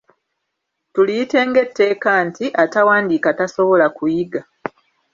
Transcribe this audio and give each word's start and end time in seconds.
Tuliyite 0.93 1.39
ng'etteeka 1.47 2.11
nti: 2.27 2.45
Atawandiika 2.63 3.29
tasobola 3.39 3.85
kuyiga. 3.97 4.41